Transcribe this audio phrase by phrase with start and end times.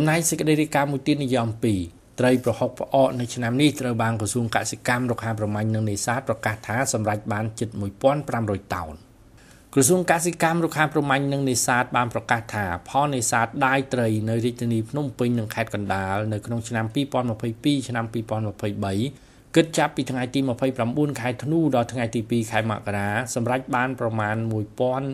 [0.00, 1.74] ចំណែកសេចក្តីរាយការណ៍មួយទៀតនិយាយអំពី
[2.20, 7.68] ត្រីប្រហុកផ្អកនៅឆ្នាំនេះត្រូវបានក្រសួងកសិកម្មរុក្ខាប្រមាញ់និងនេសាទប្រកាសថាសម្រេចបានជិត
[8.20, 8.94] 1500តោន
[9.74, 16.84] ក្រសួងកសិកម្មរុក្ខាប្រមាញ់និងនេសាទបានប្រកាសថាផលនេសាទដាយត្រីនៅរាជធានីភ្នំពេញនិងខេត្តកណ្ដាលនៅក្នុងឆ្នាំ
[17.36, 18.04] 2022ឆ្នាំ
[18.84, 20.40] 2023គិតចាប់ពីថ្ងៃទី
[20.80, 24.36] 29ខែធ្នូដល់ថ្ងៃទី2ខែមករាសម្រេចបានប្រមាណ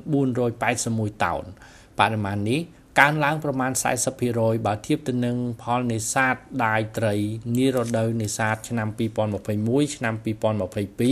[0.00, 1.44] 1481តោន
[1.98, 2.60] បរិមាណនេះ
[3.00, 3.72] កើនឡើងប្រមាណ
[4.18, 7.14] 40%បើធៀបទៅនឹងផលនេសាទដាយត្រី
[7.56, 8.88] នារដូវនេសាទឆ្នាំ
[9.42, 10.14] 2021ឆ្នាំ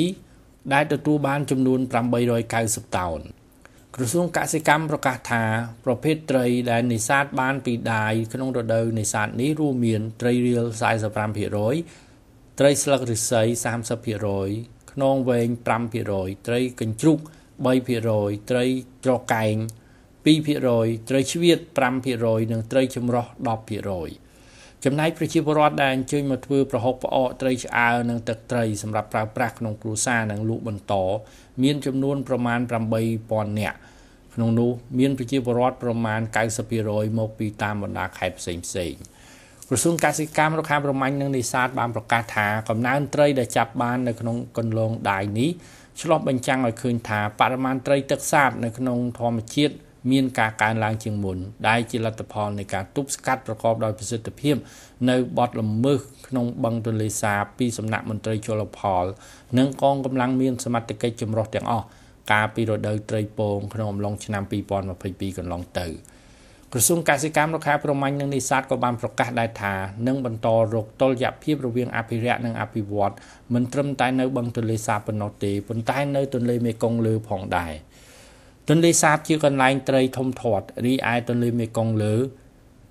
[0.02, 1.80] 2022ដែលទទួលបានចំនួន
[2.38, 3.20] 890តោន
[3.96, 5.44] ក្រសួងកសិកម្មប្រកាសថា
[5.84, 10.64] ប្រភេទត្រីដែលនេសាទបានពីដាយក្នុងរដូវនេសាទនេះរួមមានត្រីរៀល
[11.42, 13.42] 45%ត្រីស្លឹកឫស្សី
[14.18, 15.48] 30%ខ្នងវែង
[15.98, 17.18] 5%ត្រីកញ្ជ្រូក
[17.84, 18.64] 3%ត្រី
[19.04, 19.56] ត្រកែង
[20.24, 21.58] 2%ត្រីជ្វៀត
[22.06, 23.26] 5%និងត្រីចម្រុះ
[24.04, 30.94] 10%ចំណែកប្រជាពលរដ្ឋដែលអញ្ជើញមកធ្វើប្រហុកផ្អកត្រីឆ្អើរនិងទឹកត្រីសម្រាប់ប្រើប្រាស់ក្នុងគ្រួសារនិងលក់បន្ត
[31.62, 32.60] មានចំនួនប្រមាណ
[33.10, 33.78] 8000នាក់
[34.34, 36.20] ក្នុងនោះមានប្រជាពលរដ្ឋប្រមាណ
[36.70, 38.94] 90%មកពីតាមបណ្ដាខេត្តផ្សេងផ្សេង
[39.68, 45.50] ក្រសួងកសិកម្មរុក្ខាប្រមាញ់និងនេសាទបានប្រកាសថាកំណើនត្រីដែលចាប់បាននៅក្នុងកន្លងដាយនេះ
[46.00, 49.74] ឆ្លុះបញ្ចាំងឲ្យឃើញថាបរិមាណត្រីទឹកសាបនៅក្នុងធម្មជាតិ
[50.10, 54.56] មានការកើនឡើងជាងមុនដែលជាលទ្ធផលនៃការទប់ស្កាត់ប្រកបដោយប្រសិទ្ធភាព
[55.10, 59.04] នៅបទល្មើសក្នុងបឹងទន្លេសាបពីសំណាក់មន្ត្រីជលផល
[59.58, 61.86] និងកងកម្លាំងមានសមត្ថកិច្ចចម្រុះទាំងអស់
[62.32, 65.88] កាលពីរដូវត្រីពងក្នុងអំឡុងឆ្នាំ2022កន្លងទៅ
[66.74, 69.74] ក្រសួងកសិកម្មរុក្ខាប្រមាញ់និងនេសាទក៏បានប្រកាសដែរថា
[70.06, 73.14] នឹងបន្តរកតុល្យភាពរវាងអភិរក្សនិងអភិវឌ្ឍ
[73.54, 77.72] មិនត្រឹមតែនៅបឹងទន្លេសាបប៉ុណ្ណោះទេប៉ុន្តែនៅទន្លេមេគង្គលើផងដែរ។
[78.72, 82.14] ទន្លេសាបជាកន្លែងត្រីធំធាត់រីឯទន្លេមេគង្គលើ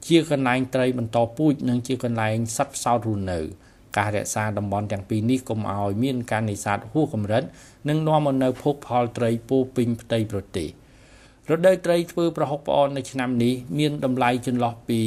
[0.07, 3.39] ជាកន្លែងត្រីបន្តពូជនិងជាកន្លែងសត្វផ្សោតរស់នៅ
[3.97, 7.43] ការរក្សាតំបន់ទាំងពីរនេះកុំឲ្យមានការនេសាទហួសកម្រិត
[7.89, 10.69] និងនាំមកនូវភោគផលត្រីពោពេញផ្ទៃប្រទេស
[11.49, 15.01] រដូវត្រីធ្វើប្រហុកផ្អននៅឆ្នាំនេះមានតម្លៃចន្លោះពី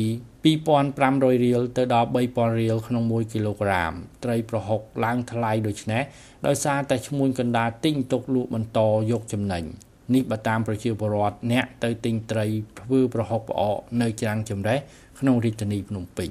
[0.50, 3.92] 2500រៀលទៅដល់3000រៀលក្នុង1គីឡូក្រាម
[4.24, 6.02] ត្រីប្រហុកឡើងថ្លៃដូច្នេះ
[6.46, 9.66] ដោយសារតែឈ្មួញកណ្ដាលទិញទុកលក់បន្តយកចំណេញ។
[10.14, 12.46] នេះបើតាមប្រជាពលរដ្ឋអ្នកទៅទិញត្រី
[12.80, 14.78] ធ្វើប្រហុកផ្អកនៅច្រាំងចម្រេះ
[15.20, 16.30] ក្នុងរាជធានីភ្នំពេញ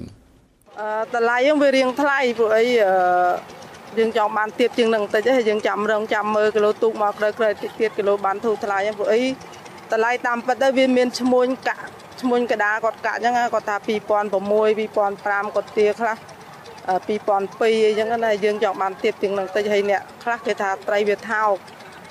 [0.80, 2.92] អឺតម្លៃយើងវារៀងថ្លៃព្រោះអីអឺ
[3.98, 9.22] យើងចង់បានទៀតជាងនឹងតិចហើយយើងចាំរងចាំមើលគីឡូទូកមកក្រោយក្រោយតិចទៀតគីឡូបានធូរថ្លៃព្រោះអី
[9.92, 11.82] តម្លៃតាមពិតទៅវាមានឈ្មោះកាក់
[12.20, 16.16] ឈ្មោះកដាគាត់កាក់អញ្ចឹងគាត់ថា2006 2005គាត់ទាខ្លះ
[16.88, 21.54] 2002អីចឹងណាយើងចង់បានទៀតជាងនឹងតិចហើយអ្នកខ្លះគេថាត្រីវាថោក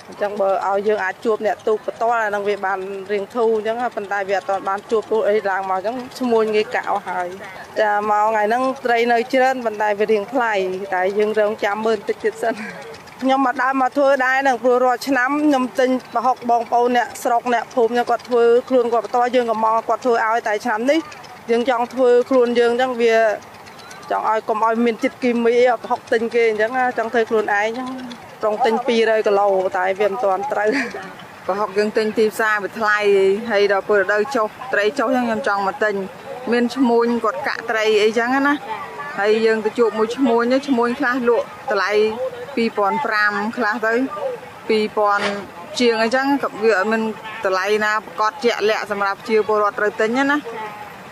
[0.08, 2.78] អញ្ចឹងបើឲ្យយើងអាចជួបអ្នកទូកបន្ទាល់អានឹងវាបាន
[3.12, 7.28] រៀងធូរអញ្ចឹងប៉ុន្តែវាអត់ទាន់បានជួបទូអីឡើងមកអញ្ចឹងឈ្មោះងាយកៅហើយ
[7.80, 10.52] ចាមកថ្ងៃហ្នឹងត្រីនៅច្រើនប៉ុន្តែវារៀងថ្លៃ
[10.94, 12.54] តែយើងរងចាំមើលតិចទៀតសិន
[13.22, 21.00] ខ្ញុំមកដើមមកធ្វើដែរនឹងព្រោះរាល់ឆ្នាំខ្ញុំទិញប្រហុកបងប្អូនអ្នកស្រុកអ្នកភូមិគាត់ធ្វើខ្លួនគាត់បន្តយើងក៏មកគាត់ធ្វើឲ្យតែឆ្នាំនេះ
[21.50, 23.16] យើងចង់ធ្វើខ្លួនយើងអញ្ចឹងវា
[24.10, 27.88] ចង់ឲ្យកុំឲ្យមានចិត្តគីមីអីប្រហុកទិញគេអញ្ចឹងចង់ធ្វើខ្លួនឯងអញ្ចឹង
[28.42, 30.70] ប្រុងទិញ200គីឡូតែវាមិនទាន់ត្រូវ
[31.46, 32.98] ប្រហុកយើងទិញទីផ្សារវាថ្លៃ
[33.50, 35.94] ហើយដល់ពេលរដូវចុះត្រីចុះចឹងខ្ញុំចង់មកទិញ
[36.52, 38.54] មានឈ្មួញគាត់កាក់ត្រីអីចឹងណា
[39.18, 41.90] ហើយយើងទៅជួបមួយឈ្មួញឈ្មួញខ្លះលក់តម្លៃ
[42.72, 43.94] 2005ខ្លះទៅ
[44.70, 47.02] 2000ជាងអញ្ចឹងក៏វាអត់មាន
[47.44, 50.38] តម្លៃណាប្រកាសជាក់លាក់សម្រាប់ជាពលរដ្ឋត្រូវទិញណា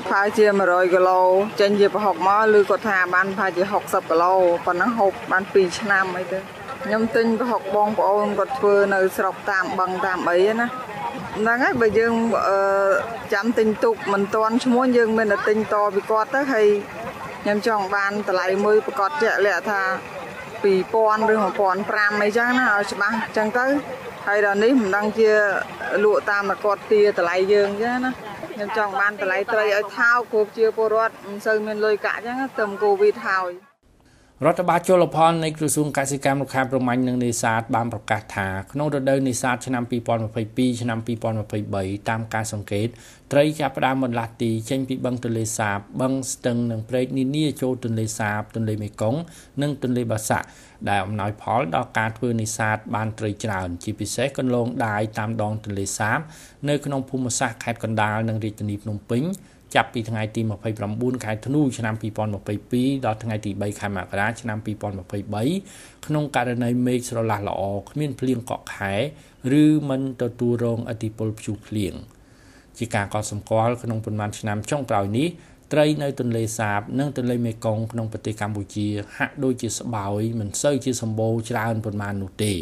[0.09, 1.21] ផាជា100គីឡូ
[1.61, 4.35] ចេញជាប្រហុកមកឬគាត់ថាបានផាជា60គីឡូ
[4.67, 6.39] ប៉ុណ្ណឹងហូបបាន2ឆ្នាំអីទៅ
[6.85, 10.67] ខ្ញុំទិញប្រហុកបងប្អូនគាត់ធ្វើនៅស្រុកតាមបឹងតាមអីណា
[11.39, 12.15] ហ្នឹងហើយបើយើង
[13.35, 16.67] ចាំទិញទុកមិនទាន់ឈ្មោះយើងមានតែទិញតពីគាត់ទៅហើយ
[17.43, 19.81] ខ្ញុំចង់បានតម្លៃមួយប្រកាសជាក់លាក់ថា
[20.63, 23.67] 2000ឬ1500អីចឹងណាឲ្យច្បាស់ចឹងទៅ
[24.27, 25.31] ហើយដល់នេះមិនដឹងជា
[26.05, 28.13] លក់តាមតែគាត់ទាតម្លៃយើងចឹងណា
[28.53, 33.70] ខ្ញុំចង់បានតម្លៃត្រីឲ្យថោកព្រោះជាពលរដ្ឋមិនសូវមានលុយកាក់ចឹងទៅកូវីដហើយ
[34.47, 39.83] រដ្ឋបាលជលផលនៃក្រសួងកសិកម្មរុក្ខាប្រមាញ់និងនេសាទបានប្រកាសថាក្នុងរដូវនេសាទឆ្នាំ
[40.31, 40.99] 2022ឆ្នាំ
[41.49, 42.89] 2023តាមការសង្កេត
[43.33, 49.21] ត្រីចាប់ផ្ដើមបន្លាស់ទីចេញពីបឹងទន្លេសាបបឹងស្ទឹងនិងព្រែកនានាចូលទន្លេសាបទន្លេមេគង្គ
[49.63, 50.47] និងទន្លេបាសាក់
[50.89, 56.19] ដែលអំណោយផលដល់ការធ្វើនេសាទបានត្រីច្រើនជាពិសេសកន្លងដាយតាមដងទន្លេសាប
[56.69, 59.25] នៅក្នុងភូមិសាស្ត្រខេត្តកណ្ដាលនិងរាជធានីភ្នំពេញ
[59.75, 60.41] ចាប់ពីថ្ងៃទី
[60.83, 61.95] 29ខែធ្នូឆ្នាំ
[62.51, 64.59] 2022ដល់ថ្ងៃទី3ខែមករាឆ្នាំ
[65.17, 68.95] 2023ក្នុងករណីមេឃស្រឡះល្អគ្មានភ្លៀងកក់ខែ
[69.63, 71.95] ឬមិនទទួលរងឥទ្ធិពលព្យុះភ្លៀង
[72.79, 75.29] ជាការកត់សម្គាល់ក្នុងប៉ុន្មានឆ្នាំចុងក្រោយនេះ
[75.73, 78.87] ត្រីនៅទន្លេសាប និងទន្លេមេគង្គក្នុងប្រទេសកម្ពុជា
[79.17, 82.53] ហាក់ដូចជាស្បោយមិនសូវជាសម្បូរច្រើនប៉ុន្មាននោះទេ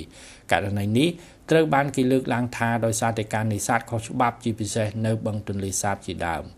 [0.53, 1.09] ករណីនេះ
[1.51, 6.45] ត្រូវបានគេលើកឡើងថាដោយសារតែការនេសាទខុសច្បាប់ជាពិសេសនៅបឹងទន្លេសាបជាដើម។